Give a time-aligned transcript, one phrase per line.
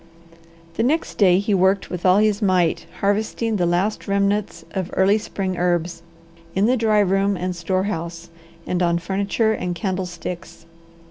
[0.77, 5.19] The next day he worked with all his might harvesting the last remnants of early
[5.19, 6.01] spring herbs,
[6.55, 8.31] in the dry room and store house,
[8.65, 10.65] and on furniture and candlesticks.